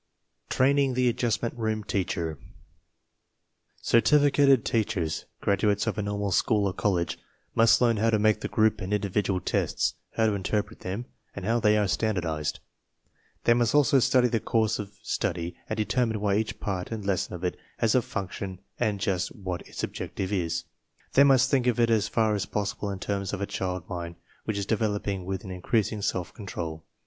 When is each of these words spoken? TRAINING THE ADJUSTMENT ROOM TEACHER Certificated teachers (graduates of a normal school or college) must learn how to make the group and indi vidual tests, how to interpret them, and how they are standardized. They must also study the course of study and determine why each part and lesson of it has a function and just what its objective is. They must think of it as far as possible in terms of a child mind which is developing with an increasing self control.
TRAINING 0.49 0.95
THE 0.95 1.07
ADJUSTMENT 1.09 1.53
ROOM 1.55 1.83
TEACHER 1.83 2.39
Certificated 3.83 4.65
teachers 4.65 5.25
(graduates 5.41 5.85
of 5.85 5.99
a 5.99 6.01
normal 6.01 6.31
school 6.31 6.65
or 6.65 6.73
college) 6.73 7.19
must 7.53 7.81
learn 7.81 7.97
how 7.97 8.09
to 8.09 8.17
make 8.17 8.41
the 8.41 8.47
group 8.47 8.81
and 8.81 8.91
indi 8.95 9.09
vidual 9.09 9.45
tests, 9.45 9.93
how 10.15 10.25
to 10.25 10.33
interpret 10.33 10.79
them, 10.79 11.05
and 11.35 11.45
how 11.45 11.59
they 11.59 11.77
are 11.77 11.87
standardized. 11.87 12.59
They 13.43 13.53
must 13.53 13.75
also 13.75 13.99
study 13.99 14.27
the 14.27 14.39
course 14.39 14.79
of 14.79 14.97
study 15.03 15.55
and 15.69 15.77
determine 15.77 16.19
why 16.19 16.37
each 16.37 16.59
part 16.59 16.89
and 16.89 17.05
lesson 17.05 17.35
of 17.35 17.43
it 17.43 17.55
has 17.77 17.93
a 17.93 18.01
function 18.01 18.57
and 18.79 18.99
just 18.99 19.35
what 19.35 19.61
its 19.67 19.83
objective 19.83 20.33
is. 20.33 20.63
They 21.13 21.23
must 21.23 21.51
think 21.51 21.67
of 21.67 21.79
it 21.79 21.91
as 21.91 22.07
far 22.07 22.33
as 22.33 22.47
possible 22.47 22.89
in 22.89 22.97
terms 22.97 23.33
of 23.33 23.39
a 23.39 23.45
child 23.45 23.87
mind 23.87 24.15
which 24.45 24.57
is 24.57 24.65
developing 24.65 25.25
with 25.25 25.43
an 25.43 25.51
increasing 25.51 26.01
self 26.01 26.33
control. 26.33 26.83